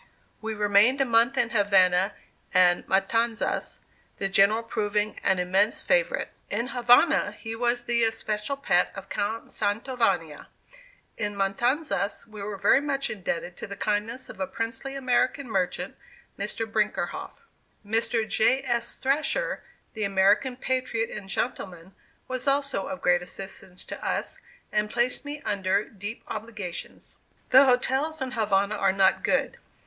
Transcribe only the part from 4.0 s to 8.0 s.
the General proving an immense favorite. In Havana he was